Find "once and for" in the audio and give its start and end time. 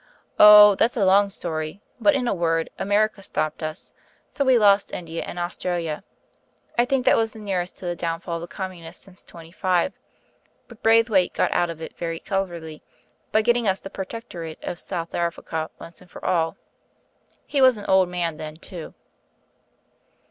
15.79-16.25